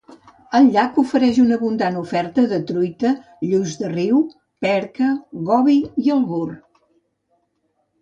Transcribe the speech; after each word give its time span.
El 0.59 0.69
llac 0.77 0.95
ofereix 1.01 1.37
una 1.43 1.59
abundant 1.61 1.99
oferta 1.99 2.47
de 2.55 2.59
truita, 2.71 3.13
lluç 3.51 3.77
de 3.83 3.93
riu, 3.95 4.25
perca, 4.69 5.15
gobi 5.53 5.81
i 6.07 6.15
albur. 6.19 6.45